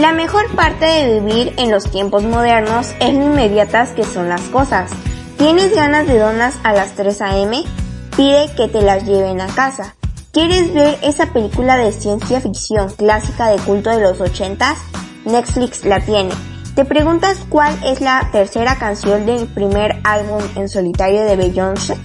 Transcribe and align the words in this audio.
La 0.00 0.14
mejor 0.14 0.48
parte 0.56 0.86
de 0.86 1.20
vivir 1.20 1.52
en 1.58 1.70
los 1.70 1.90
tiempos 1.90 2.22
modernos 2.22 2.94
es 3.00 3.12
lo 3.12 3.22
inmediatas 3.22 3.90
que 3.90 4.02
son 4.02 4.30
las 4.30 4.40
cosas. 4.48 4.90
¿Tienes 5.36 5.76
ganas 5.76 6.06
de 6.06 6.18
donas 6.18 6.54
a 6.62 6.72
las 6.72 6.94
3 6.94 7.20
a.m.? 7.20 7.62
Pide 8.16 8.50
que 8.56 8.66
te 8.66 8.80
las 8.80 9.04
lleven 9.04 9.42
a 9.42 9.46
casa. 9.48 9.96
¿Quieres 10.32 10.72
ver 10.72 10.98
esa 11.02 11.26
película 11.34 11.76
de 11.76 11.92
ciencia 11.92 12.40
ficción 12.40 12.88
clásica 12.88 13.48
de 13.48 13.58
culto 13.58 13.90
de 13.90 14.00
los 14.00 14.18
80s? 14.20 14.76
Netflix 15.26 15.84
la 15.84 16.00
tiene. 16.00 16.30
¿Te 16.74 16.86
preguntas 16.86 17.36
cuál 17.50 17.78
es 17.84 18.00
la 18.00 18.26
tercera 18.32 18.76
canción 18.76 19.26
del 19.26 19.48
primer 19.48 20.00
álbum 20.04 20.40
en 20.56 20.70
solitario 20.70 21.24
de 21.24 21.36
Beyoncé? 21.36 21.98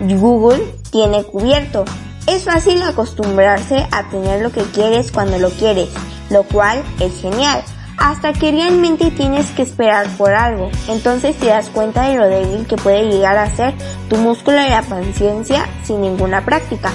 Google 0.00 0.74
tiene 0.90 1.22
cubierto. 1.22 1.84
Es 2.26 2.42
fácil 2.42 2.82
acostumbrarse 2.82 3.86
a 3.92 4.10
tener 4.10 4.42
lo 4.42 4.50
que 4.50 4.62
quieres 4.62 5.12
cuando 5.12 5.38
lo 5.38 5.50
quieres, 5.50 5.88
lo 6.30 6.42
cual 6.44 6.82
es 7.00 7.20
genial, 7.20 7.62
hasta 7.98 8.32
que 8.32 8.52
realmente 8.52 9.10
tienes 9.10 9.46
que 9.50 9.62
esperar 9.62 10.06
por 10.16 10.32
algo. 10.32 10.70
Entonces 10.88 11.36
te 11.36 11.46
das 11.46 11.68
cuenta 11.68 12.08
de 12.08 12.16
lo 12.16 12.28
débil 12.28 12.66
que 12.66 12.76
puede 12.76 13.08
llegar 13.08 13.36
a 13.36 13.54
ser 13.54 13.74
tu 14.08 14.16
músculo 14.16 14.56
de 14.58 14.70
la 14.70 14.82
paciencia 14.82 15.66
sin 15.82 16.00
ninguna 16.00 16.44
práctica. 16.44 16.90